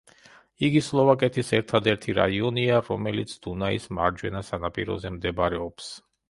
[0.67, 5.93] იგი სლოვაკეთის ერთადერთი რაიონია, რომელიც დუნაის მარჯვენა სანაპიროზე მდებარეობს.